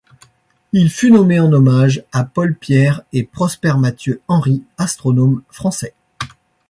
Il 0.73 0.89
fut 0.89 1.11
nommé 1.11 1.39
en 1.39 1.51
hommage 1.53 2.03
à 2.11 2.23
Paul-Pierre 2.23 3.03
et 3.13 3.23
Prosper-Mathieu 3.23 4.19
Henry, 4.27 4.63
astronomes 4.79 5.43
français. 5.51 5.93